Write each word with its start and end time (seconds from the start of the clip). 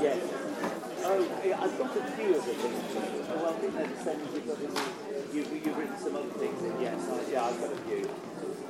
Yes. 0.00 0.20
Oh, 1.08 1.22
I've 1.58 1.78
got 1.78 1.96
a 1.96 2.02
few 2.12 2.36
of 2.36 2.44
the 2.44 2.52
things. 2.52 3.28
Oh, 3.30 3.48
I 3.48 3.52
think 3.60 3.72
they're 3.74 3.86
the 3.86 3.96
you've 5.32 5.66
you've 5.66 5.78
written 5.78 5.98
some 5.98 6.16
other 6.16 6.28
things 6.30 6.62
in. 6.62 6.80
Yes, 6.80 7.00
yeah, 7.30 7.44
I've 7.44 7.60
got 7.60 7.72
a 7.72 7.76
few. 7.76 8.10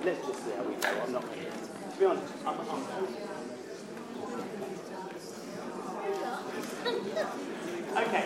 Let's 0.05 0.27
just 0.27 0.45
see 0.45 0.53
how 0.57 0.63
we 0.65 0.75
go. 0.75 0.89
I'm 1.03 1.13
not 1.13 1.23
to. 1.23 1.99
Be 1.99 2.05
honest, 2.05 2.33
I'm 2.47 2.59
Okay. 7.97 8.25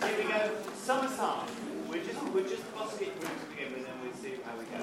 Here 0.00 0.16
we 0.18 0.24
go. 0.24 0.40
Summer 0.74 1.08
song. 1.08 1.46
We're 1.88 2.04
just 2.04 2.22
we're 2.32 2.48
just 2.48 2.74
bossing 2.74 3.08
it 3.08 3.14
through 3.20 3.28
to 3.28 3.46
begin 3.54 3.72
with, 3.74 3.88
and 3.88 4.00
we'll 4.02 4.14
see 4.14 4.41
how 4.52 4.58
we 4.58 4.64
go. 4.66 4.81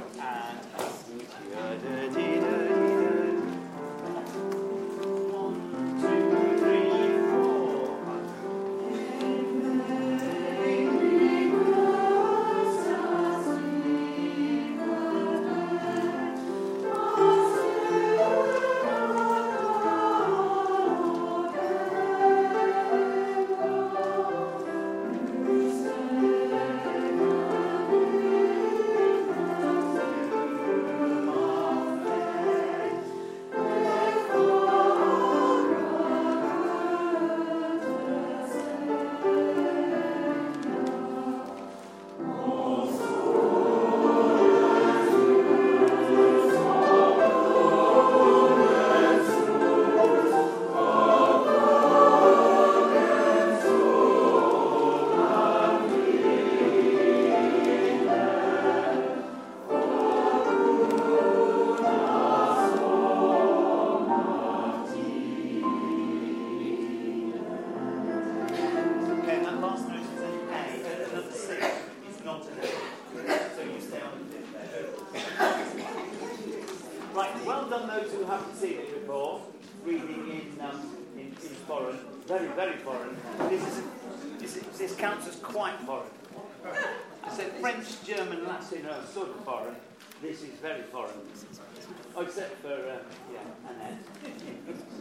Except 92.40 92.62
for, 92.62 92.72
uh, 92.72 93.00
yeah, 93.34 93.42
Annette. 93.68 94.00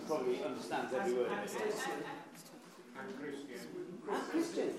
Probably 0.09 0.43
understands 0.43 0.93
every 0.93 1.13
word 1.15 1.27
of 1.27 1.33
it. 1.33 1.39
I'm 2.99 3.13
Christian. 3.15 3.61
I'm 4.11 4.23
Christian. 4.23 4.71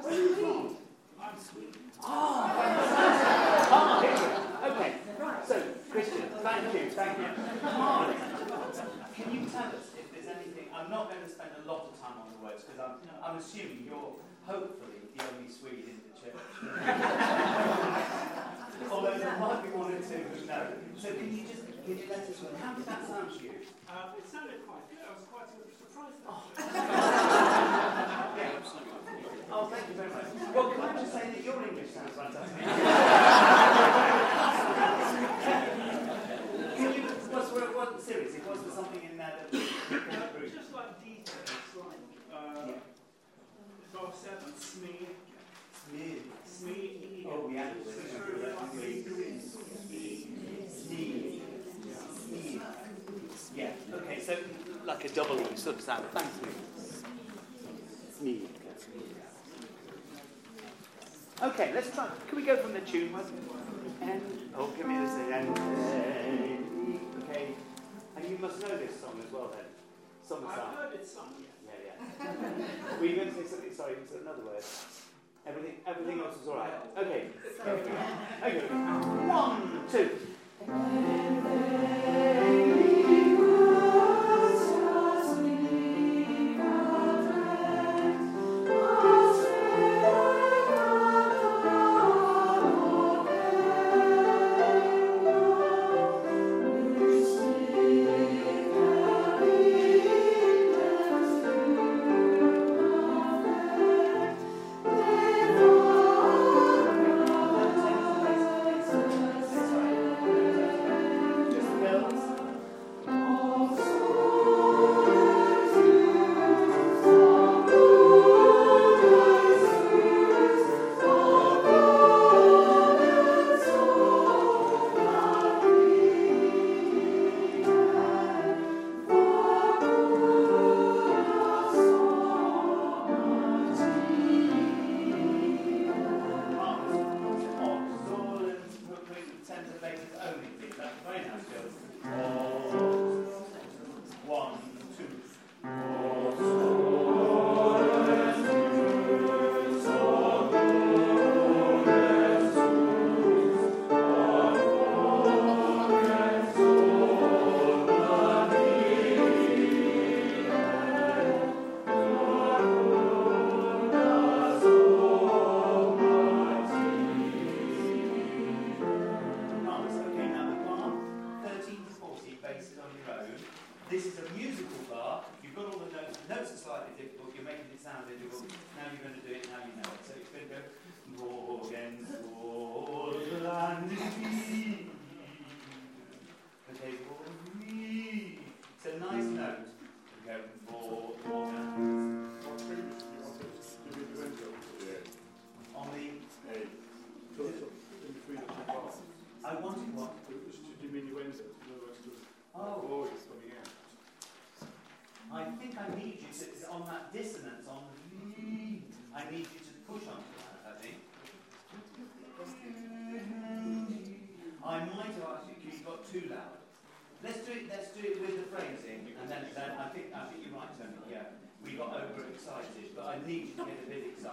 Where 0.00 0.12
are 0.12 0.16
you 0.16 0.34
from? 0.34 0.76
I'm 1.20 1.38
Sweden. 1.38 1.82
Ah, 2.02 2.54
fantastic. 2.56 4.08
Here 4.08 4.16
we. 4.24 4.28
Okay. 4.72 4.90
So, 5.46 5.60
Christian, 5.90 6.22
thank 6.40 6.72
you, 6.72 6.88
thank 6.90 7.18
you. 7.18 7.28
Marley, 7.62 8.16
can 9.14 9.30
you 9.34 9.40
tell 9.50 9.68
us 9.68 9.90
if 9.98 10.10
there's 10.12 10.26
anything? 10.34 10.68
I'm 10.74 10.90
not 10.90 11.10
going 11.10 11.22
to 11.22 11.28
spend 11.28 11.50
a 11.64 11.68
lot 11.68 11.88
of 11.92 12.00
time 12.00 12.16
on 12.24 12.32
the 12.32 12.38
words 12.42 12.64
because 12.64 12.80
I'm, 12.80 12.96
I'm 13.22 13.36
assuming 13.36 13.84
you're 13.84 14.12
hopefully 14.46 15.02
the 15.16 15.22
only 15.22 15.48
Swede 15.52 15.84
in 15.84 16.00
the 16.00 16.12
church. 16.16 16.40
Although 18.90 19.18
there 19.18 19.36
might 19.38 19.62
be 19.62 19.68
one 19.70 19.92
or 19.92 20.00
two 20.00 20.24
who 20.32 20.46
know. 20.46 20.72
So, 20.98 21.12
can 21.12 21.36
you 21.36 21.44
just 21.44 21.65
can 21.86 21.94
you 21.98 22.04
let 22.10 22.18
us? 22.18 22.42
How 22.60 22.74
did 22.74 22.84
that 22.86 23.06
sound 23.06 23.30
to 23.30 23.38
you? 23.44 23.50
Um, 23.86 24.18
it 24.18 24.26
sounded 24.26 24.58
quite 24.66 24.90
good. 24.90 24.98
I 25.06 25.14
was 25.14 25.22
quite 25.30 25.46
surprised. 25.46 26.18
Yeah. 28.36 28.58
Oh, 29.52 29.66
thank 29.70 29.86
you 29.88 29.94
very 29.94 30.10
much. 30.10 30.26
Well, 30.54 30.70
can 30.72 30.80
I 30.82 30.92
just 31.00 31.12
say 31.12 31.30
that 31.30 31.44
your 31.44 31.62
English 31.62 31.90
sounds 31.94 32.10
fantastic? 32.10 32.58
can 36.76 36.94
you, 36.94 37.02
was 37.32 37.46
there, 37.54 37.70
what, 37.72 38.02
seriously, 38.02 38.40
was 38.46 38.60
there 38.62 38.72
something 38.74 39.02
in 39.08 39.16
there 39.16 39.32
that 39.38 39.54
Uh, 39.54 39.58
just 40.52 40.72
like 40.74 41.00
details, 41.02 41.74
like 41.78 42.02
uh, 42.34 42.66
Yeah. 42.66 42.80
bar 43.94 44.12
seven, 44.12 44.52
SME, 44.52 45.06
Smear. 45.72 46.18
SME, 46.44 47.24
Oh, 47.26 47.48
yeah. 47.48 47.72
Sneeze. 50.68 51.40
Yeah, 53.54 53.70
okay, 53.94 54.18
so 54.20 54.36
like 54.84 54.95
a 55.06 55.08
double 55.14 55.40
E 55.40 55.56
sort 55.56 55.76
of 55.76 55.82
sound. 55.82 56.04
Thank 56.12 56.26
you. 56.42 56.48
Okay, 61.42 61.72
let's 61.74 61.90
try. 61.90 62.08
Can 62.28 62.36
we 62.36 62.44
go 62.44 62.56
from 62.56 62.72
the 62.72 62.80
tune? 62.80 63.14
And, 64.02 64.22
oh, 64.56 64.68
give 64.76 64.86
me 64.86 64.98
this 64.98 65.14
again. 65.14 65.48
Okay. 67.22 67.54
And 68.16 68.28
you 68.28 68.38
must 68.38 68.60
know 68.60 68.76
this 68.78 69.00
song 69.00 69.20
as 69.24 69.32
well 69.32 69.48
then. 69.54 69.64
Summer 70.26 70.48
I've 70.48 70.74
heard 70.76 70.94
it 70.94 71.06
sung, 71.06 71.34
yes. 71.38 71.50
Yeah, 71.64 71.72
yeah. 71.86 71.94
Were 72.98 73.06
you 73.06 73.14
going 73.16 73.28
to 73.28 73.34
say 73.34 73.44
something? 73.44 73.72
Sorry, 73.74 73.94
was 74.00 74.10
it 74.10 74.22
another 74.22 74.42
word? 74.42 74.64
Everything, 75.46 75.74
everything 75.86 76.20
else 76.20 76.36
is 76.42 76.48
all 76.48 76.56
right. 76.56 76.72
Okay. 76.98 77.30
Okay. 77.60 78.66
One, 79.28 79.84
two. 79.88 80.10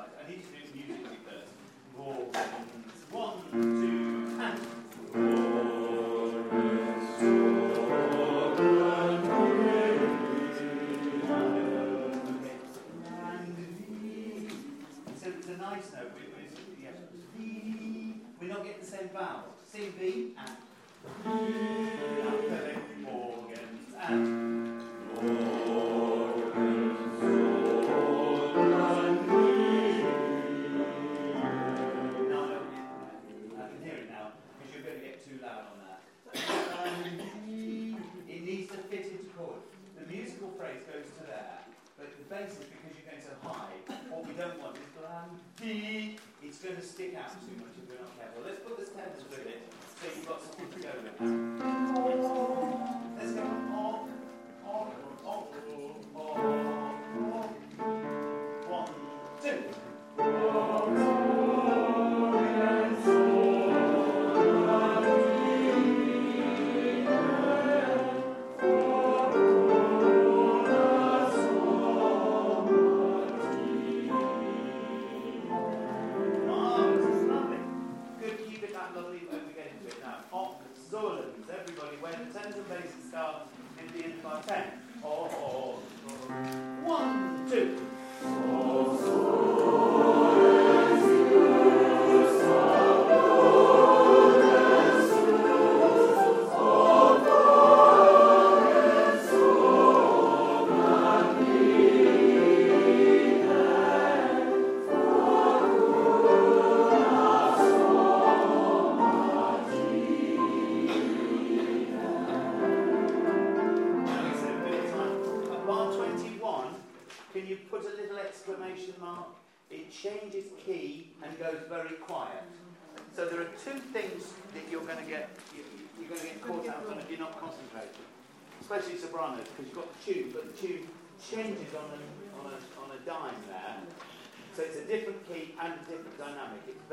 side. 0.04 0.12
And 0.20 0.28
he 0.30 0.42
just 0.42 0.52
did 0.54 0.76
music 0.76 1.06
with 1.10 1.26
More. 1.98 2.14
raw 2.34 2.73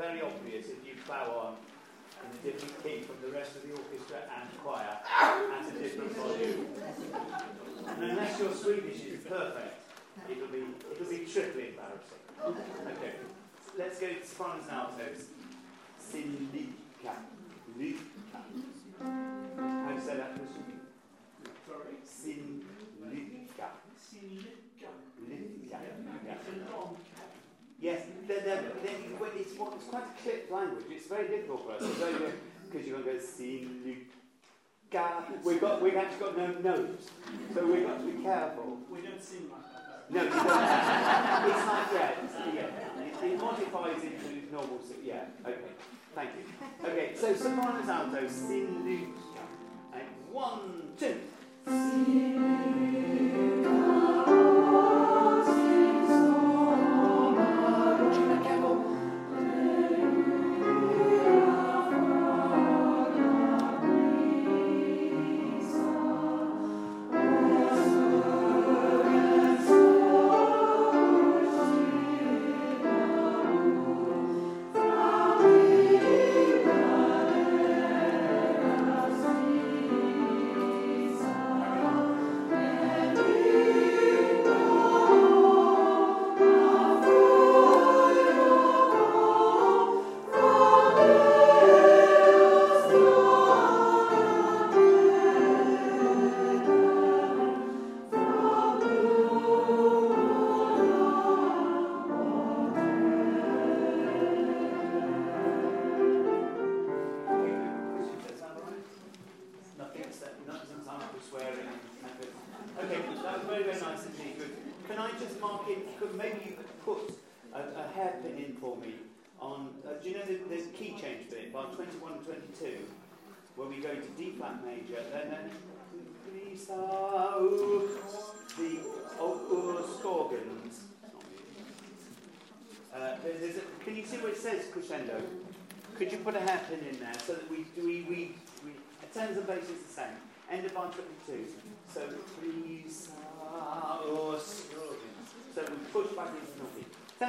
very 0.01 0.21
obvious 0.21 0.65
if 0.65 0.81
you 0.83 0.93
plough 1.05 1.29
on 1.45 1.55
in 2.43 2.49
a 2.49 2.53
different 2.53 2.83
key 2.83 3.01
from 3.01 3.17
the 3.21 3.29
rest 3.37 3.55
of 3.55 3.61
the 3.61 3.71
orchestra 3.71 4.17
and 4.33 4.49
choir 4.63 4.97
at 4.97 5.69
a 5.69 5.77
different 5.77 6.11
volume. 6.17 6.65
And 7.87 8.03
unless 8.09 8.39
your 8.39 8.51
Swedish 8.51 9.01
is 9.05 9.23
perfect, 9.25 9.85
it'll 10.27 10.47
be, 10.47 10.65
it'll 10.91 11.09
be 11.09 11.25
triply 11.31 11.69
embarrassing. 11.69 12.21
Okay, 12.41 13.13
let's 13.77 13.99
go 13.99 14.07
to 14.07 14.15
Franz 14.15 14.65
now, 14.67 14.89
Silica. 15.99 17.13
Luca. 17.77 18.01
How 19.01 19.89
do 19.89 19.95
you 19.95 20.01
say 20.01 20.17
that, 20.17 20.33
Christian? 20.35 20.81
Sorry? 21.67 21.95
Silica. 22.03 23.69
Silica. 23.97 24.89
Silica. 25.15 25.77
Yeah. 26.25 27.10
Yes, 27.81 28.03
it's, 28.29 29.51
it's 29.51 29.57
quite 29.57 30.03
a 30.03 30.21
clipped 30.21 30.51
language. 30.51 30.85
It's 30.89 31.07
very 31.07 31.27
difficult 31.27 31.65
for 31.65 31.71
us. 31.73 31.81
Because 32.69 32.87
you 32.87 32.93
want 32.93 33.05
to 33.05 33.13
go, 33.13 33.19
see, 33.19 33.67
you 33.83 33.97
We've, 35.43 35.61
got, 35.61 35.81
we've 35.81 35.95
actually 35.95 36.19
got 36.19 36.37
no 36.37 36.47
notes, 36.47 37.07
so 37.53 37.65
we've 37.65 37.87
got 37.87 37.99
to 37.99 38.05
be 38.05 38.23
careful. 38.23 38.77
We 38.89 39.01
don't 39.01 39.23
seem 39.23 39.49
like 39.49 39.61
that. 39.73 40.11
No, 40.11 40.25
it's 40.25 40.35
not 40.35 41.89
yet. 41.93 42.17
it's, 42.23 42.33
yeah. 42.53 43.25
It, 43.25 43.39
modifies 43.39 44.03
into 44.03 44.51
normal, 44.51 44.79
so, 44.85 44.95
yeah, 45.01 45.23
okay. 45.45 45.57
Thank 46.13 46.29
you. 46.35 46.89
Okay, 46.89 47.15
so 47.15 47.33
someone 47.35 47.89
alto, 47.89 48.27
sin, 48.27 48.83
luca. 48.83 49.41
And 49.93 50.03
one, 50.29 50.89
two. 50.99 51.21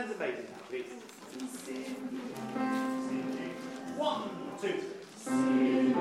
hands 0.02 0.10
and 0.10 0.18
baby 0.18 0.38
now, 0.50 0.58
please. 0.68 0.86
One, 3.96 4.22
two. 4.60 4.80
Sing 5.16 5.94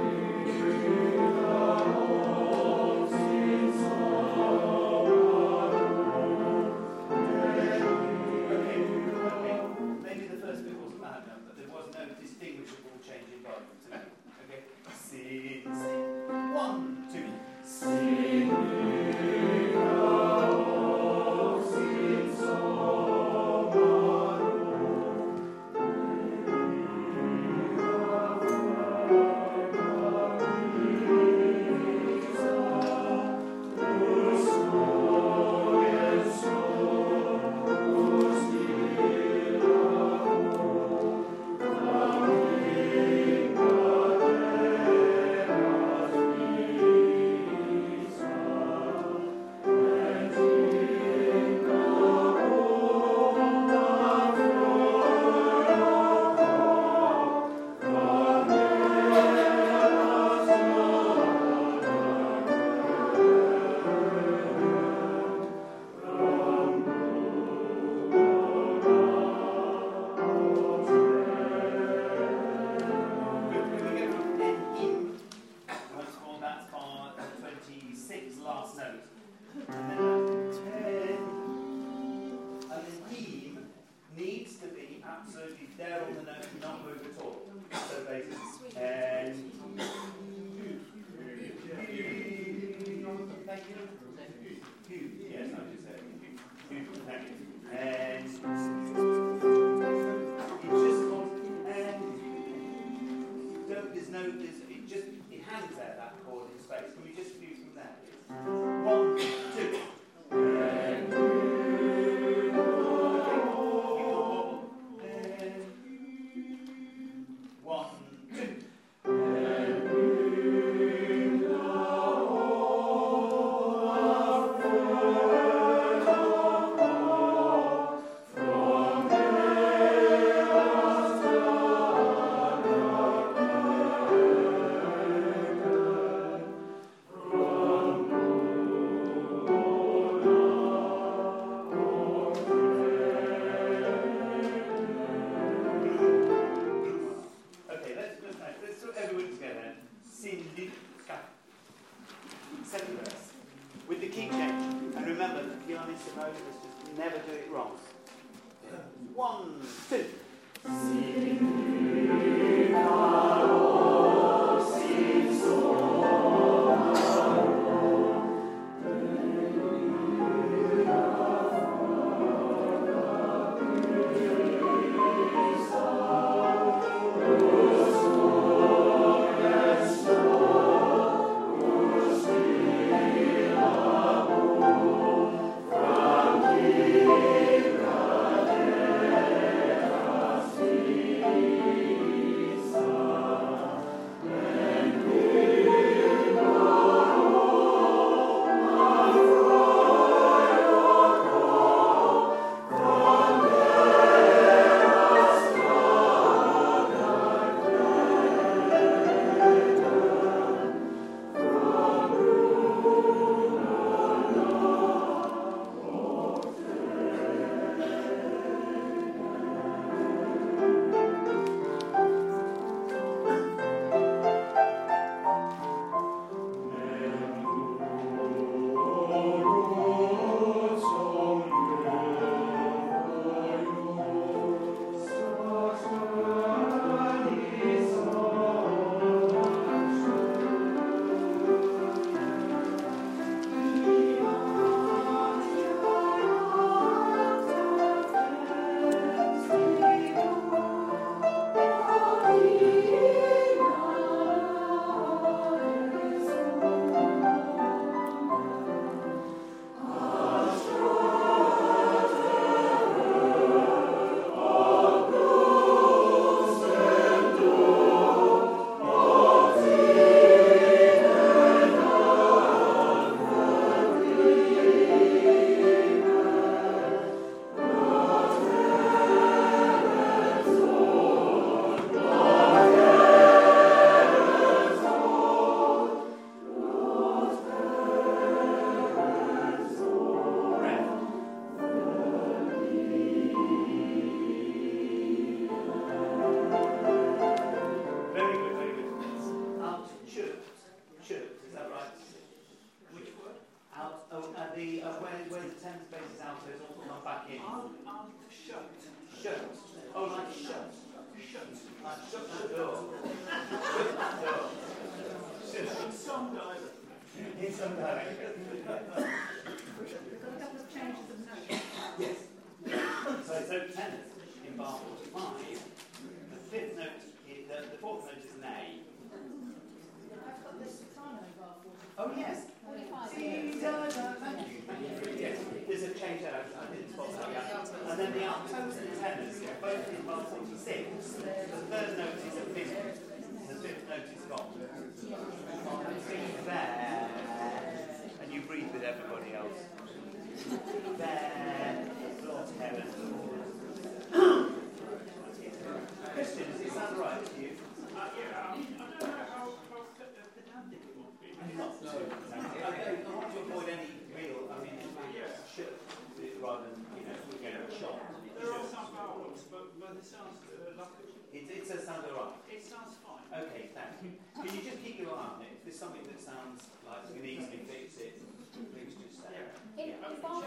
vowels, 369.82 369.90
but, 369.90 369.90
but 369.90 369.98
it 369.98 370.06
sounds 370.06 370.38
uh, 370.46 370.78
like 370.78 370.94
It, 371.34 371.44
it 371.50 371.64
does 371.68 371.84
sound 371.86 372.06
all 372.06 372.38
right. 372.38 372.54
it 372.54 372.62
sounds 372.62 372.94
fine. 373.02 373.26
Okay, 373.34 373.70
thank 373.74 373.94
you. 374.04 374.12
Can 374.38 374.50
you 374.54 374.62
just 374.62 374.84
keep 374.84 375.00
your 375.02 375.16
eye 375.18 375.40
on 375.40 375.42
it? 375.42 375.58
If 375.58 375.66
there's 375.66 375.80
something 375.80 376.06
that 376.06 376.20
sounds 376.22 376.70
like 376.86 377.10
we 377.10 377.20
can 377.20 377.26
easily 377.26 377.62
fix 377.66 377.98
it, 377.98 378.22
please 378.54 378.94
just 378.94 379.24
say. 379.26 379.34
Yeah. 379.34 379.84
In, 379.84 379.90
in 379.98 380.22
bar 380.22 380.44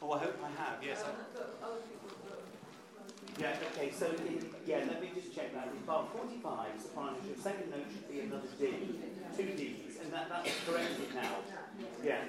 Oh, 0.00 0.12
I 0.12 0.18
hope 0.18 0.36
I 0.38 0.50
have, 0.62 0.78
yes. 0.82 1.02
I- 1.04 1.10
Yeah, 3.38 3.54
okay, 3.70 3.90
so 3.92 4.06
in, 4.10 4.50
yeah, 4.66 4.82
let 4.88 5.00
me 5.02 5.10
just 5.14 5.34
check 5.34 5.54
that. 5.54 5.68
In 5.74 5.84
bar 5.86 6.06
45, 6.16 6.80
soprano, 6.80 7.16
your 7.26 7.36
second 7.36 7.70
note 7.70 7.86
should 7.90 8.08
be 8.10 8.20
another 8.20 8.48
D, 8.58 8.98
two 9.36 9.54
Ds, 9.54 10.02
and 10.02 10.12
that, 10.12 10.28
that's 10.28 10.50
corrected 10.66 11.14
now. 11.14 11.36
Yeah. 12.02 12.24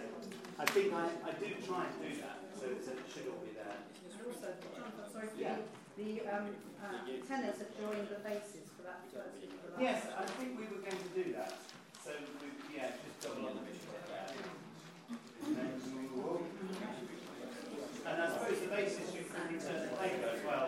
I 0.59 0.65
think 0.67 0.91
I, 0.91 1.07
I 1.23 1.31
do 1.39 1.47
try 1.63 1.87
and 1.87 1.95
do 2.03 2.11
that, 2.19 2.43
so, 2.51 2.67
so 2.83 2.91
it 2.91 3.07
should 3.07 3.31
all 3.31 3.39
be 3.39 3.55
there. 3.55 3.79
And 3.79 4.19
also, 4.27 4.51
Jonathan, 4.59 5.07
sorry, 5.07 5.31
for 5.31 5.39
Yeah. 5.39 5.55
the, 5.95 6.03
the 6.03 6.27
um, 6.27 6.51
uh, 6.83 6.99
tenors 7.23 7.63
have 7.63 7.71
joined 7.79 8.11
the 8.11 8.19
basses 8.19 8.67
for 8.75 8.83
that 8.83 9.07
first 9.07 9.39
Yes, 9.79 10.03
I 10.11 10.27
think 10.35 10.59
we 10.59 10.67
were 10.67 10.83
going 10.83 10.99
to 10.99 11.11
do 11.15 11.31
that. 11.39 11.55
So, 12.03 12.11
we, 12.43 12.51
yeah, 12.75 12.91
just 12.99 13.23
double 13.23 13.47
on 13.47 13.55
the 13.55 13.63
bishop 13.71 14.03
there. 14.11 14.35
And 15.47 15.55
then. 15.55 15.79
And 18.03 18.17
I 18.19 18.27
suppose 18.27 18.59
the 18.59 18.67
basis 18.67 19.15
you 19.15 19.23
can 19.31 19.47
return 19.55 19.79
the 19.87 19.95
paper 19.95 20.27
as 20.27 20.43
well. 20.43 20.67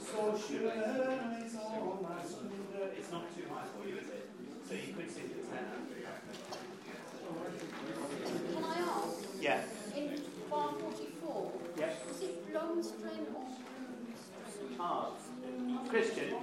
So 0.00 0.32
sure 0.40 0.72
is 0.72 1.56
all 1.60 2.00
my 2.00 2.16
wonder. 2.16 2.96
It's 2.96 3.12
not 3.12 3.28
too 3.36 3.44
high 3.52 3.68
for 3.76 3.84
you, 3.86 4.00
is 4.00 4.08
it? 4.08 4.30
So 4.64 4.72
you 4.72 4.94
could 4.96 5.10
sing 5.12 5.28
the 5.36 5.44
tenor. 5.44 5.84
Can 7.26 8.64
I 8.64 8.78
ask, 8.78 9.18
Yeah. 9.40 9.62
in 9.96 10.22
bar 10.50 10.72
44, 10.80 11.52
Yeah. 11.76 11.90
is 12.10 12.22
it 12.22 12.52
Blomstring 12.52 13.34
or 13.34 13.44
Bloomstring? 13.44 14.80
Ah, 14.80 15.10
Christian, 15.88 16.34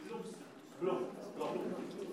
Blum. 0.00 0.24
Blum, 0.80 1.04
Blum. 1.36 1.58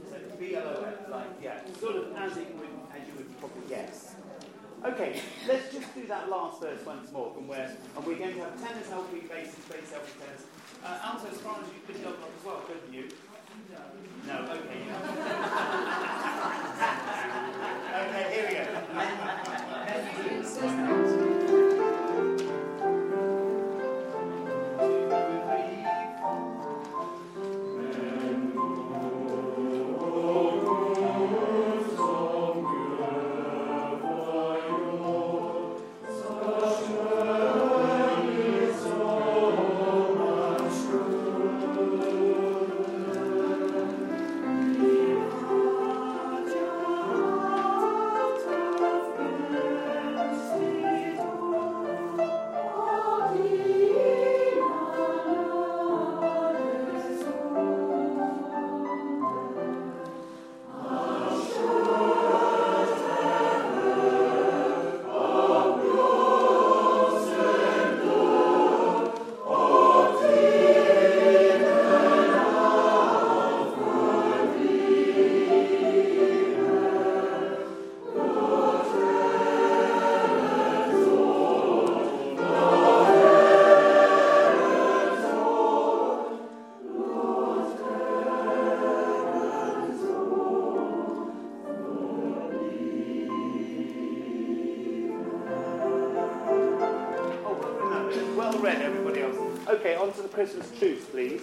So 0.10 0.15
B-L-O-M, 0.39 1.12
like, 1.12 1.26
yeah, 1.42 1.60
sort 1.80 1.96
of 1.96 2.15
as 2.15 2.38
it 2.38 2.56
would, 2.56 2.70
as 2.94 3.08
you 3.08 3.13
would 3.18 3.39
probably 3.39 3.68
guess. 3.68 4.15
Okay, 4.86 5.22
let's 5.46 5.74
just 5.74 5.94
do 5.94 6.08
that 6.08 6.30
last 6.30 6.62
verse 6.62 6.86
once 6.86 7.12
more 7.12 7.34
from 7.34 7.50
where, 7.50 7.76
and 7.96 8.06
we're 8.06 8.15
going 8.15 8.34
to 8.36 8.39
have 8.39 8.62
tenors 8.62 8.88
helping 8.88 9.28
basses, 9.28 9.60
bass 9.68 9.92
helping 9.92 10.13
tenors. 10.15 10.46
Uh, 10.82 11.00
alto 11.04 11.28
sopranos 11.34 11.68
you 11.76 11.82
could 11.86 12.06
up 12.08 12.15
as 12.24 12.46
well, 12.46 12.62
couldn't 12.65 12.94
you? 12.94 13.10
No, 14.26 14.48
okay, 14.52 14.82
yeah. 14.88 16.06
The 100.30 100.36
Christmas 100.36 100.70
truce, 100.78 101.06
please. 101.06 101.42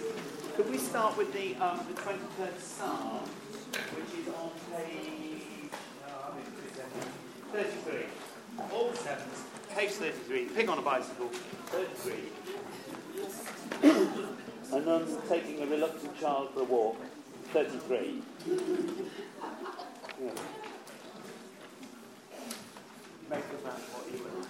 Could 0.55 0.69
we 0.69 0.77
start 0.77 1.17
with 1.17 1.33
the 1.33 1.55
um, 1.55 1.81
the 1.87 1.93
23rd 2.01 2.59
Psalm, 2.59 3.23
which 3.95 4.13
is 4.19 4.27
on 4.33 4.51
page 4.75 5.71
uh, 6.07 6.31
33. 7.51 8.05
All 8.71 8.93
sevens, 8.93 9.43
page 9.75 9.91
33. 9.91 10.45
Pig 10.45 10.69
on 10.69 10.79
a 10.79 10.81
bicycle, 10.81 11.27
33. 11.27 12.13
A 14.73 14.81
nun's 14.81 15.17
taking 15.29 15.61
a 15.61 15.65
reluctant 15.65 16.19
child 16.19 16.49
for 16.53 16.59
a 16.59 16.63
walk, 16.63 16.97
33. 17.53 18.21
Yeah. 20.19 20.31
Make 23.29 23.45
of 23.53 23.63
that 23.65 23.79
what 23.93 24.11
you 24.11 24.17
will. 24.23 24.41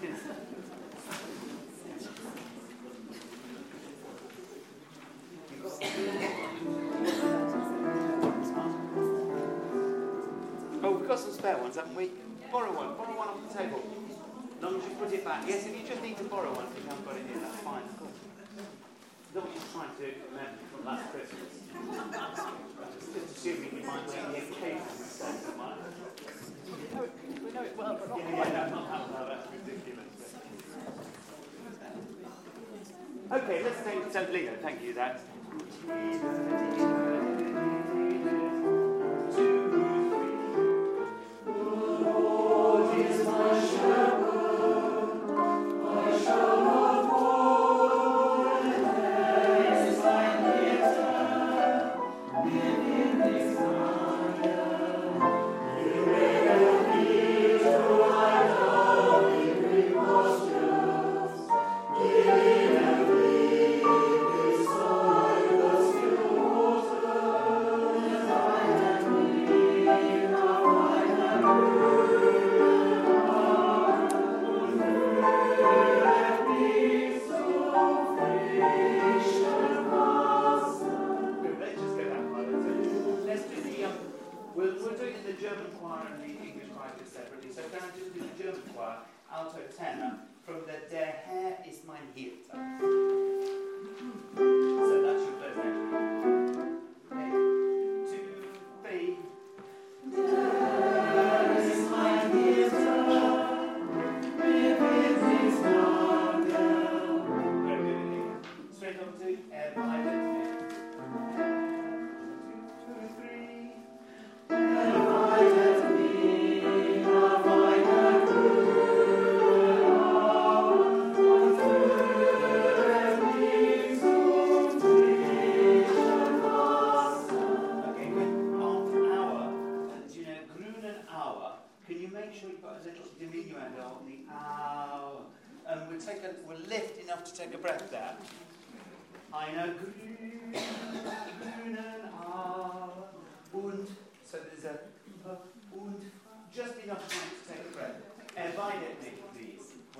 spare 11.47 11.63
ones, 11.63 11.77
haven't 11.77 11.95
we? 11.95 12.11
Borrow 12.51 12.75
one. 12.75 12.99
Borrow 12.99 13.15
one 13.15 13.31
off 13.31 13.39
the 13.47 13.55
table. 13.55 13.79
As 13.79 14.59
long 14.59 14.75
as 14.75 14.83
you 14.83 14.95
put 14.99 15.13
it 15.15 15.23
back. 15.23 15.47
Yes, 15.47 15.63
if 15.63 15.79
you 15.79 15.87
just 15.87 16.03
need 16.03 16.17
to 16.19 16.27
borrow 16.27 16.51
one, 16.51 16.67
if 16.67 16.75
you 16.75 16.83
haven't 16.91 17.07
got 17.07 17.15
it 17.15 17.23
here, 17.23 17.39
that's 17.39 17.63
fine. 17.63 17.87
Of 17.87 17.95
course. 18.03 18.19
That 19.31 19.47
what 19.47 19.55
you're 19.55 19.71
trying 19.71 19.95
to 19.95 20.11
remember 20.27 20.59
from 20.67 20.83
last 20.83 21.07
Christmas? 21.07 21.63
Just 22.99 23.31
assuming 23.31 23.79
you 23.79 23.87
might 23.87 24.11
make 24.11 24.27
the 24.27 24.43
occasional 24.43 24.91
mistake 24.91 25.39
of 25.47 25.55
mine. 25.55 25.79
We 26.67 26.83
know 26.91 27.07
it, 27.07 27.15
we 27.15 27.47
know 27.55 27.63
it 27.63 27.79
well, 27.79 27.95
but 27.95 28.11
not 28.11 28.19
Yeah, 28.19 28.43
yeah, 28.43 28.67
no, 28.67 28.83
not 28.83 29.07
that, 29.07 29.23
that's 29.31 29.47
ridiculous. 29.47 30.35
Okay, 33.31 33.63
let's 33.63 33.79
take 33.87 34.03
Semolino, 34.11 34.51
thank 34.59 34.83
you. 34.83 34.91
That's 34.91 35.23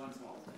please, 0.08 0.22
once 0.22 0.57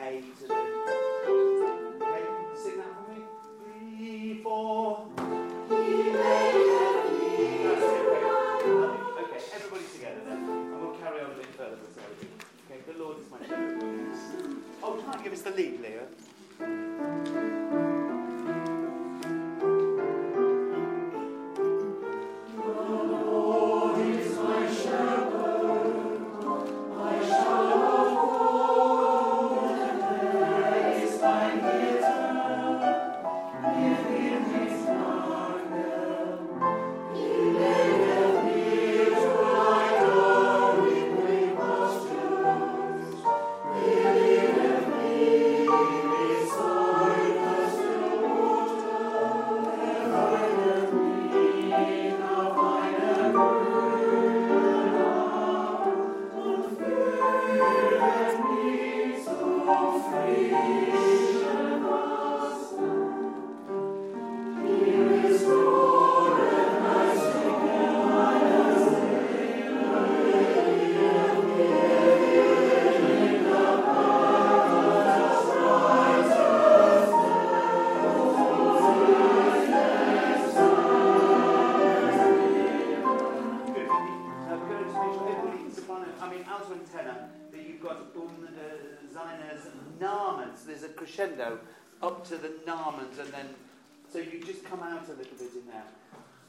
as 0.00 1.07
seines 89.62 90.00
Namens. 90.00 90.66
There's 90.66 90.84
a 90.84 90.88
crescendo 90.88 91.58
up 92.02 92.26
to 92.28 92.36
the 92.36 92.48
Namens, 92.66 93.18
and 93.18 93.32
then 93.32 93.54
so 94.10 94.18
you 94.18 94.42
just 94.44 94.64
come 94.64 94.80
out 94.80 95.06
a 95.08 95.12
little 95.12 95.36
bit 95.38 95.52
in 95.54 95.66
there. 95.66 95.84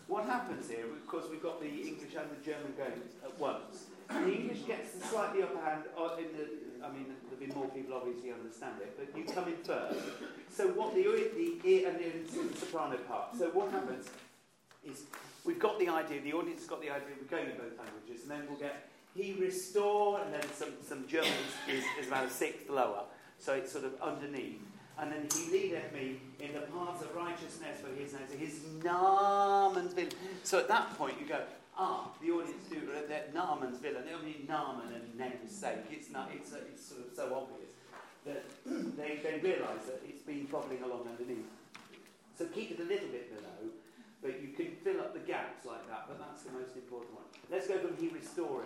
what 0.08 0.26
happens 0.26 0.70
here, 0.70 0.86
of 0.86 1.06
course, 1.08 1.26
we've 1.30 1.44
got 1.44 1.60
the 1.60 1.68
English 1.68 2.16
and 2.16 2.30
the 2.32 2.42
German 2.44 2.74
going 2.78 3.02
at 3.24 3.40
once. 3.40 3.86
The 4.10 4.34
English 4.34 4.66
gets 4.66 4.94
the 4.94 5.06
slightly 5.06 5.44
upper 5.44 5.60
hand 5.62 5.84
uh, 5.96 6.18
in 6.18 6.30
the, 6.34 6.86
I 6.86 6.90
mean, 6.92 7.14
there'll 7.30 7.46
be 7.46 7.54
more 7.54 7.68
people 7.70 7.94
obviously 7.96 8.32
understand 8.32 8.82
it, 8.82 8.98
but 8.98 9.16
you 9.16 9.26
come 9.26 9.48
in 9.48 9.58
first. 9.58 10.00
So 10.50 10.68
what 10.70 10.96
the, 10.96 11.04
the 11.64 11.86
and 11.86 12.00
the 12.00 12.58
soprano 12.58 12.98
part. 12.98 13.38
So 13.38 13.50
what 13.50 13.70
happens 13.72 14.10
is 14.84 15.04
we've 15.46 15.60
got 15.60 15.78
the 15.78 15.90
idea, 15.90 16.22
the 16.22 16.34
audience 16.34 16.62
has 16.62 16.70
got 16.70 16.82
the 16.82 16.90
idea, 16.90 17.10
we're 17.20 17.30
going 17.30 17.52
in 17.52 17.58
both 17.58 17.78
languages, 17.78 18.24
and 18.24 18.32
then 18.32 18.48
we'll 18.50 18.58
get 18.60 18.90
he 19.16 19.34
restore, 19.40 20.22
and 20.22 20.34
then 20.34 20.44
some, 20.54 20.70
some 20.82 21.08
German 21.08 21.32
is, 21.68 21.84
is 22.00 22.08
about 22.08 22.26
a 22.26 22.30
sixth 22.30 22.70
lower, 22.70 23.04
so 23.38 23.54
it's 23.54 23.72
sort 23.72 23.86
of 23.86 24.00
underneath. 24.02 24.62
And 25.00 25.12
then 25.12 25.28
he 25.34 25.52
leadeth 25.52 25.94
me 25.94 26.20
in 26.40 26.54
the 26.54 26.60
paths 26.60 27.02
of 27.02 27.16
righteousness 27.16 27.80
for 27.82 27.94
his 27.96 28.14
name, 28.14 28.38
his 28.38 28.60
Namens 28.84 29.96
willen. 29.96 30.12
So 30.44 30.60
at 30.60 30.68
that 30.68 30.98
point 30.98 31.16
you 31.20 31.26
go, 31.26 31.40
ah, 31.78 32.10
the 32.22 32.32
audience 32.32 32.66
do 32.70 32.82
that 33.08 33.34
Namens 33.34 33.82
willen, 33.82 33.98
and 33.98 34.08
they 34.08 34.14
only 34.14 34.26
mean 34.26 34.48
Namen 34.48 34.94
and 34.94 35.18
namesake. 35.18 35.88
It's 35.90 36.12
not, 36.12 36.30
it's, 36.36 36.52
it's 36.52 36.86
sort 36.86 37.08
of 37.08 37.16
so 37.16 37.34
obvious 37.34 37.72
that 38.26 38.44
they, 38.98 39.20
they 39.24 39.40
realise 39.42 39.86
that 39.88 40.02
it's 40.08 40.22
been 40.22 40.46
bubbling 40.46 40.84
along 40.84 41.08
underneath. 41.08 41.48
So 42.38 42.46
keep 42.46 42.72
it 42.72 42.80
a 42.80 42.88
little 42.88 43.08
bit 43.08 43.36
below, 43.36 43.72
but 44.22 44.42
you 44.42 44.50
can 44.50 44.76
fill 44.84 45.00
up 45.00 45.14
the 45.14 45.20
gaps 45.20 45.66
like 45.66 45.88
that, 45.88 46.06
but 46.08 46.20
that's 46.20 46.44
the 46.44 46.52
most 46.52 46.76
important 46.76 47.16
one. 47.16 47.26
Let's 47.50 47.68
go 47.68 47.78
from 47.80 47.96
he 47.98 48.10
restored. 48.10 48.66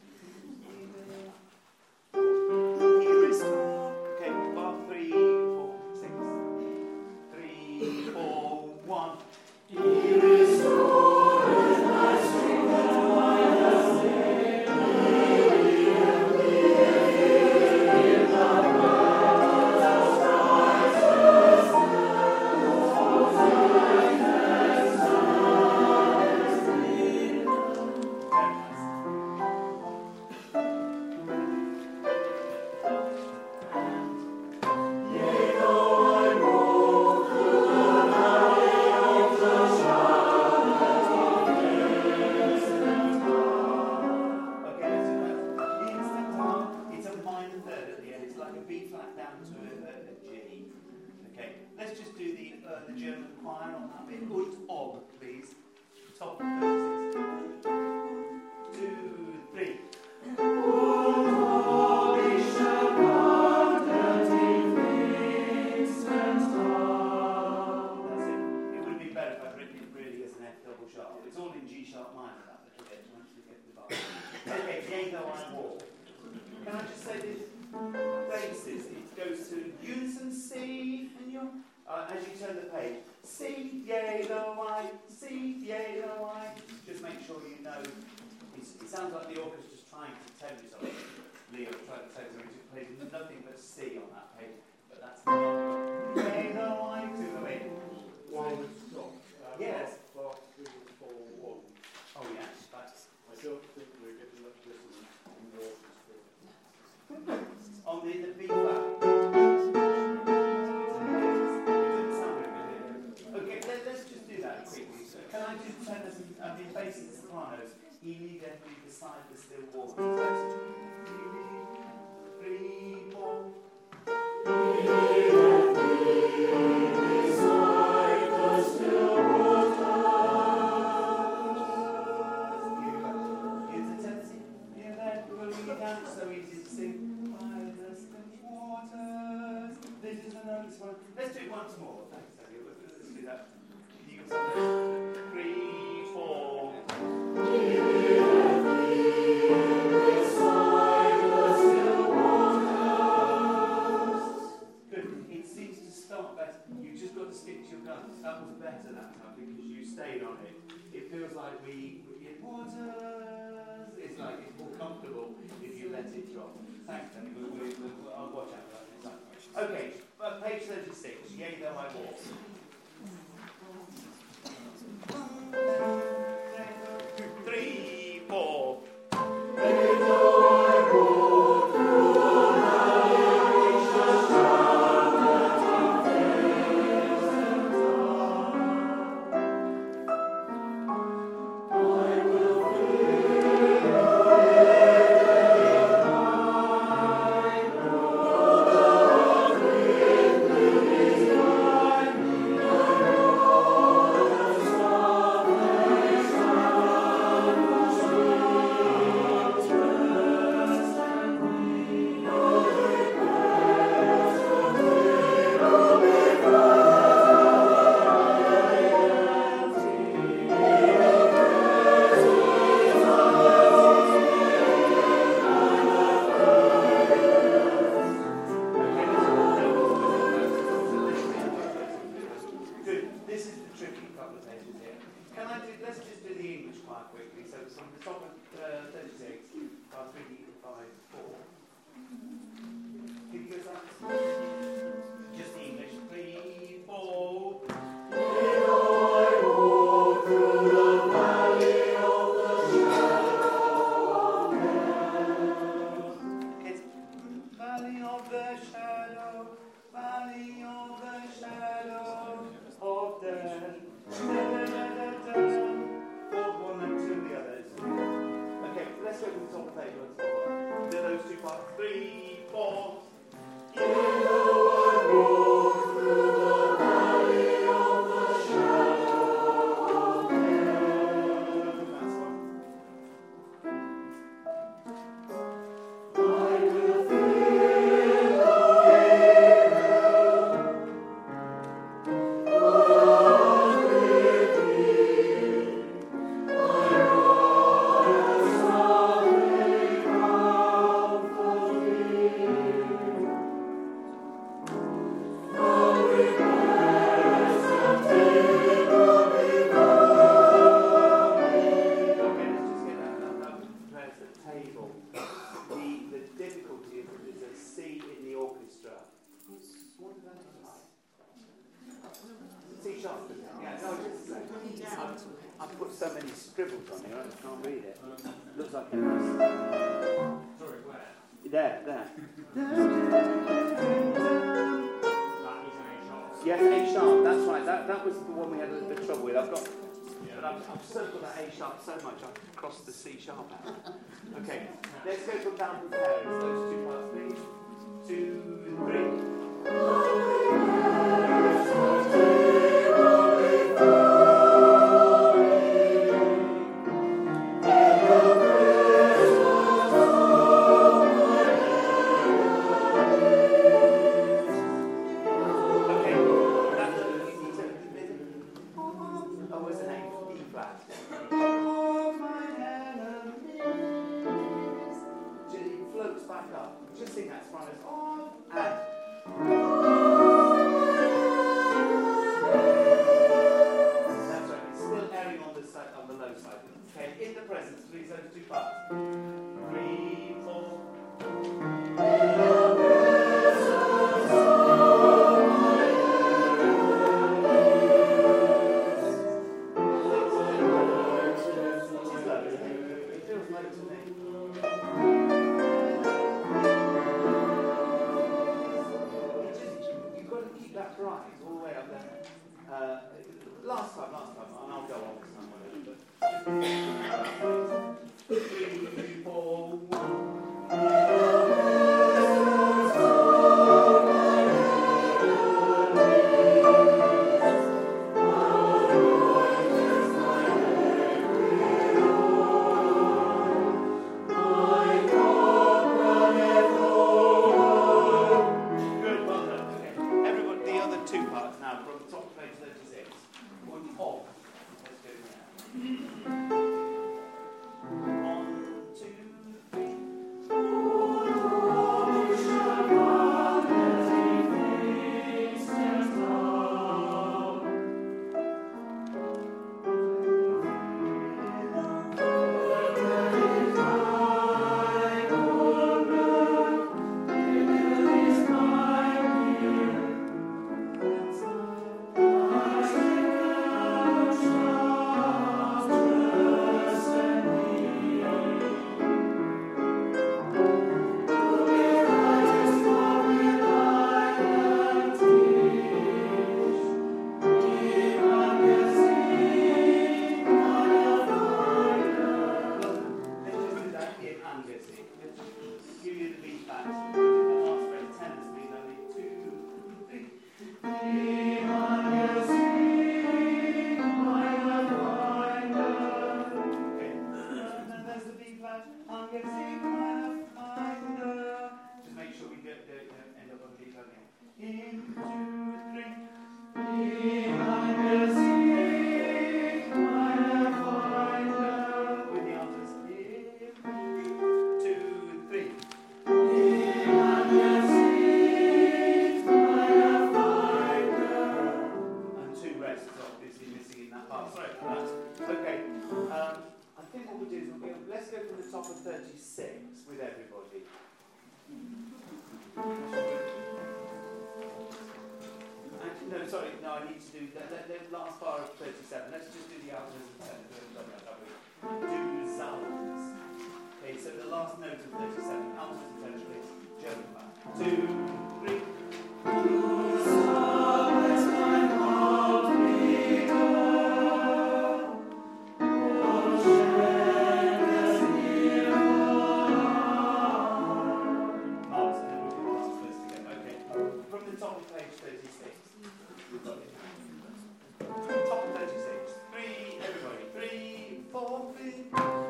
four, 582.11 582.40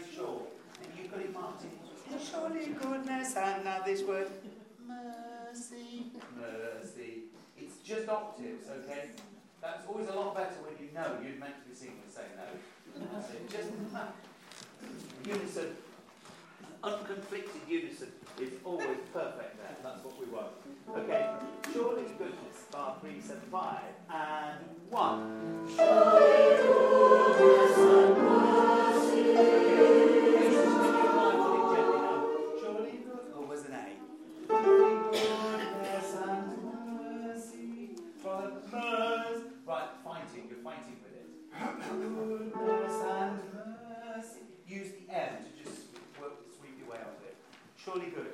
make 0.00 0.14
sure 0.14 0.40
that 0.80 0.88
you've 0.96 1.10
got 1.10 1.20
it 1.20 1.32
marked 1.32 1.64
in? 1.64 1.70
Surely 2.18 2.66
goodness 2.66 3.36
and 3.36 3.64
now 3.64 3.82
this 3.84 4.02
word 4.02 4.28
mercy. 4.86 6.06
Mercy. 6.38 7.22
It's 7.56 7.76
just 7.84 8.08
octaves, 8.08 8.66
okay? 8.68 9.10
That's 9.60 9.86
always 9.86 10.08
a 10.08 10.12
lot 10.14 10.34
better 10.34 10.56
when 10.64 10.74
you 10.80 10.92
know 10.94 11.18
you're 11.22 11.38
meant 11.38 11.62
to 11.62 11.68
be 11.68 11.74
singing 11.74 12.00
the 12.06 12.12
same 12.12 12.32
note. 12.36 12.60
That's 13.12 13.30
it. 13.30 13.50
Just 13.50 13.68
unison, 15.26 15.76
unconflicted 16.82 17.68
unison 17.68 18.08
is 18.40 18.52
always 18.64 18.98
perfect 19.12 19.58
there. 19.58 19.76
That's 19.82 20.02
what 20.02 20.18
we 20.18 20.26
want. 20.32 20.48
Okay, 20.96 21.28
surely 21.72 22.04
goodness, 22.18 22.64
bar 22.72 22.96
375, 23.00 23.80
and 24.10 24.64
one. 24.88 25.68
Surely 25.76 26.40
Surely 47.90 48.06
good. 48.14 48.29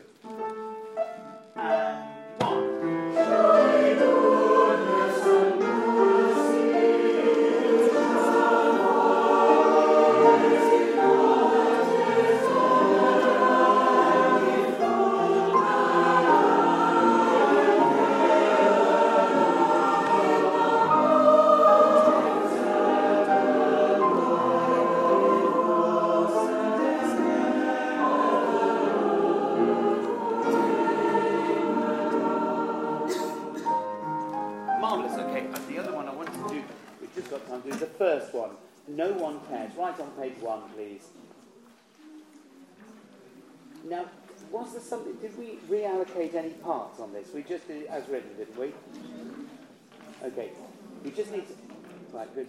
Now, 43.89 44.07
was 44.51 44.73
there 44.73 44.81
something, 44.81 45.15
did 45.15 45.37
we 45.39 45.59
reallocate 45.71 46.35
any 46.35 46.51
parts 46.51 46.99
on 46.99 47.13
this? 47.13 47.29
We 47.33 47.43
just 47.43 47.69
did 47.69 47.83
it 47.83 47.89
as 47.89 48.09
written, 48.09 48.37
didn't 48.37 48.59
we? 48.59 48.73
Okay, 50.25 50.51
we 51.05 51.11
just 51.11 51.31
need 51.31 51.47
to, 51.47 51.55
right, 52.17 52.33
good. 52.35 52.49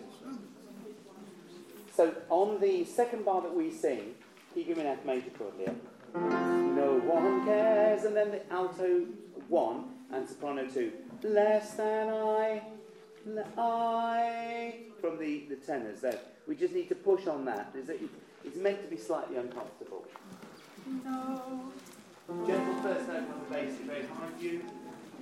So, 1.96 2.16
on 2.30 2.60
the 2.60 2.86
second 2.86 3.26
bar 3.26 3.42
that 3.42 3.54
we 3.54 3.72
sing, 3.72 4.16
you 4.56 4.64
give 4.64 4.78
me 4.78 4.84
an 4.84 4.90
F 4.90 5.06
major 5.06 5.30
chord 5.32 5.54
here? 5.58 5.76
No 6.16 7.00
one 7.04 7.46
cares, 7.46 8.04
and 8.06 8.16
then 8.16 8.32
the 8.32 8.52
alto 8.52 9.06
one 9.48 9.86
and 10.12 10.28
soprano 10.28 10.66
two. 10.68 10.92
Less 11.22 11.74
than 11.74 12.10
I, 12.10 12.62
I, 13.58 14.74
from 15.00 15.20
the, 15.20 15.46
the 15.50 15.56
tenors 15.56 16.02
there. 16.02 16.20
We 16.48 16.56
just 16.56 16.74
need 16.74 16.90
to 16.90 16.96
push 16.96 17.28
on 17.28 17.46
that. 17.46 17.76
It's 17.76 18.56
meant 18.56 18.82
to 18.82 18.88
be 18.88 18.98
slightly 18.98 19.38
uncomfortable. 19.38 20.06
No. 21.04 21.72
Gentle 22.46 22.82
first 22.82 23.08
note 23.08 23.18
on 23.18 23.42
the 23.48 23.54
bass, 23.54 23.72
is 23.72 24.10
high 24.10 24.28
you. 24.40 24.64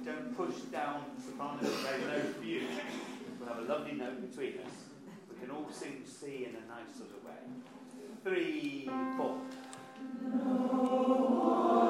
Don't 0.03 0.35
push 0.37 0.55
down 0.71 1.05
soprano, 1.23 1.57
very 1.61 2.01
low 2.03 2.19
for 2.33 2.43
you. 2.43 2.61
We'll 3.39 3.49
have 3.49 3.59
a 3.59 3.61
lovely 3.61 3.93
note 3.93 4.29
between 4.29 4.59
us. 4.59 4.73
We 5.31 5.39
can 5.39 5.55
all 5.55 5.67
sing 5.71 6.03
C 6.05 6.45
in 6.45 6.55
a 6.55 6.67
nice 6.67 6.95
sort 6.95 7.11
of 7.11 7.23
way. 7.25 7.41
Three, 8.23 8.89
four. 9.17 9.37
Good. 10.21 11.84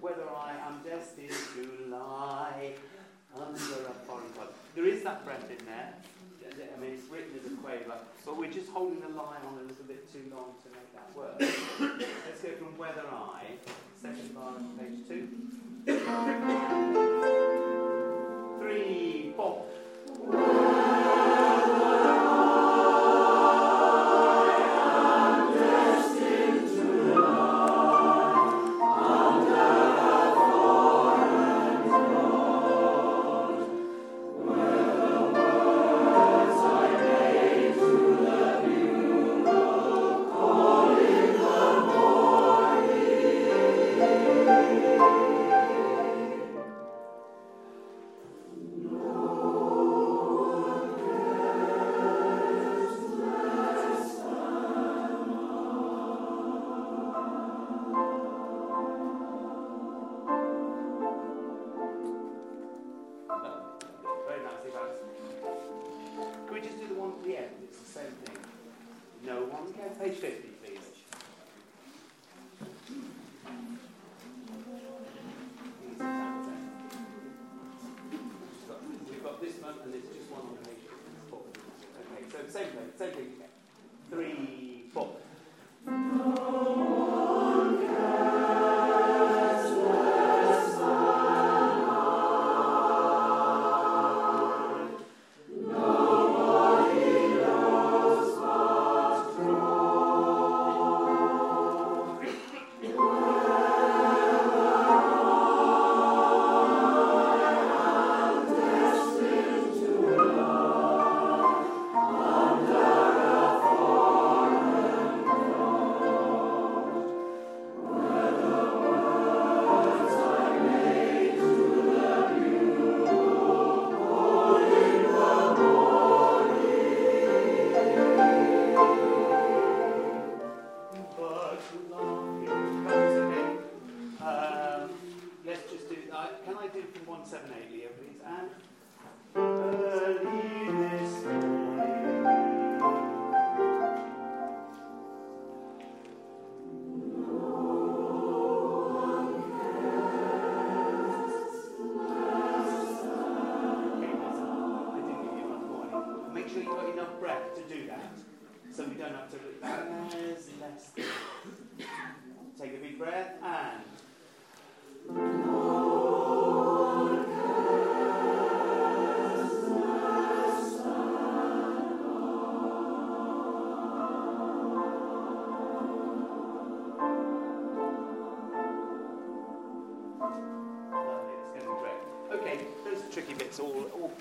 Whether 0.00 0.28
I 0.28 0.54
am 0.66 0.80
destined 0.84 1.30
to 1.54 1.86
lie 1.90 2.72
under 3.34 3.54
a 3.54 3.94
foreign 4.06 4.32
God. 4.36 4.48
There 4.74 4.86
is 4.86 5.02
that 5.02 5.24
breath 5.24 5.50
in 5.50 5.64
there. 5.66 5.94
I 6.58 6.80
mean, 6.80 6.92
it's 6.94 7.08
written 7.10 7.38
as 7.38 7.46
a 7.50 7.54
quaver, 7.56 7.98
but 8.26 8.36
we're 8.36 8.50
just 8.50 8.70
holding 8.70 9.00
the 9.00 9.08
line 9.08 9.40
on 9.46 9.58
a 9.58 9.62
little 9.62 9.84
bit 9.86 10.10
too 10.12 10.22
long 10.34 10.54
to 10.62 10.68
make 10.74 10.92
that 10.94 11.14
work. 11.16 11.36
Let's 11.38 12.40
go 12.42 12.50
from 12.56 12.76
whether 12.76 13.06
I, 13.10 13.58
second 14.00 14.36
on 14.36 14.78
page 14.78 15.06
two. 15.06 15.28
Three, 18.60 19.32
four. 19.36 20.79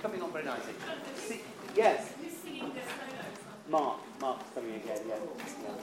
Coming 0.01 0.21
on 0.21 0.31
very 0.31 0.45
nicely. 0.45 0.73
See, 1.15 1.41
yes, 1.75 2.13
Who's 2.21 2.31
singing 2.37 2.71
the 2.73 2.79
solos? 2.79 3.35
Mark. 3.69 3.99
Mark's 4.21 4.49
coming 4.55 4.75
again, 4.75 5.01
yeah. 5.07 5.15
yeah. 5.15 5.73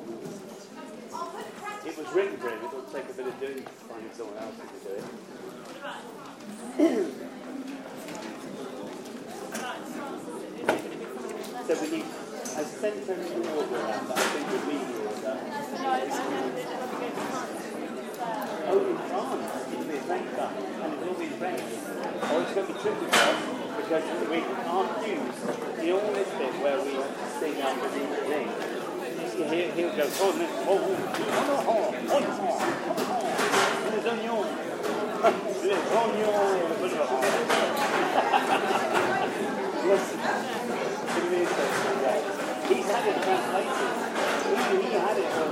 It 1.86 1.96
was 1.96 2.06
written 2.14 2.36
for 2.38 2.48
him, 2.48 2.64
it 2.64 2.72
will 2.72 2.82
take 2.82 3.08
a 3.08 3.12
bit 3.12 3.26
of 3.26 3.40
doing 3.40 3.62
finding 3.88 4.12
someone 4.12 4.36
else 4.38 4.54
who 4.56 4.66
can 4.68 4.80
do 4.84 4.90
it. 4.96 5.04
So 11.66 11.72
we 11.82 11.90
need 11.90 12.04
a 12.04 12.64
centre 12.64 13.12
order 13.12 13.76
around 13.76 14.08
that, 14.08 14.16
I 14.16 14.20
think 14.20 14.46
would 14.52 14.64
be 14.68 14.76
the 14.76 14.96
order. 15.08 15.34
Oh, 18.68 18.80
in 18.90 18.96
France, 18.96 19.72
it'll 19.72 19.84
be 19.84 19.96
a 19.96 20.00
French 20.00 20.28
cut, 20.36 20.52
and 20.56 20.92
it 20.92 20.98
will 21.00 21.14
be 21.14 21.24
in 21.24 21.32
French. 21.32 21.60
Or 21.60 21.66
it's 21.66 22.50
oh, 22.50 22.54
going 22.54 22.66
to 22.66 22.72
be 22.72 22.78
tricky 22.80 23.55
because 23.88 24.02
we 24.28 24.40
can't 24.42 25.06
use 25.06 25.38
the 25.46 25.54
this 26.12 26.26
bit 26.34 26.50
where 26.58 26.78
we 26.82 26.90
sing 27.38 27.62
out 27.62 27.78
the 27.80 27.88
thing. 28.26 28.48
He'll, 29.36 29.70
he'll 29.70 29.94
go, 29.94 30.10
oh, 30.18 30.32
no, 30.34 30.46
oh, 30.66 30.82
oh, 31.06 31.94
oh, 32.10 32.22
les 33.92 34.02
oignons, 34.10 34.46
les 35.62 35.78
oignons, 35.94 36.50
Listen, 39.86 40.18
it 41.16 41.30
is 41.32 41.48
so 41.48 41.90
He's 42.66 42.86
had 42.90 43.06
it. 43.06 43.14
He, 44.46 44.82
he 44.82 44.90
had 44.98 45.16
it 45.16 45.30
for 45.30 45.46